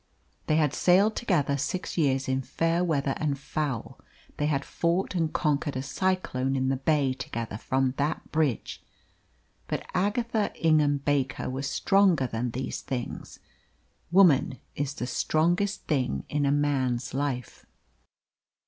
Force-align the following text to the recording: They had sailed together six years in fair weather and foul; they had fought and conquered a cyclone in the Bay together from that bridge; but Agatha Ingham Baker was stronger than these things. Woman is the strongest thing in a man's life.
They 0.47 0.55
had 0.55 0.73
sailed 0.73 1.15
together 1.15 1.57
six 1.57 1.95
years 1.95 2.27
in 2.27 2.41
fair 2.41 2.83
weather 2.83 3.13
and 3.17 3.37
foul; 3.37 3.99
they 4.37 4.47
had 4.47 4.65
fought 4.65 5.13
and 5.13 5.31
conquered 5.31 5.75
a 5.77 5.83
cyclone 5.83 6.55
in 6.55 6.69
the 6.69 6.75
Bay 6.77 7.13
together 7.13 7.55
from 7.59 7.93
that 7.97 8.31
bridge; 8.31 8.81
but 9.67 9.85
Agatha 9.93 10.51
Ingham 10.55 10.97
Baker 10.97 11.51
was 11.51 11.69
stronger 11.69 12.25
than 12.25 12.49
these 12.49 12.81
things. 12.81 13.37
Woman 14.11 14.57
is 14.75 14.95
the 14.95 15.05
strongest 15.05 15.83
thing 15.85 16.23
in 16.29 16.47
a 16.47 16.51
man's 16.51 17.13
life. 17.13 17.67